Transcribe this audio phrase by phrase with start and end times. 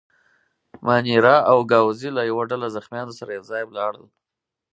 [0.85, 4.05] مانیرا او ګاووزي له یوه ډله زخیمانو سره یو ځای ولاړل.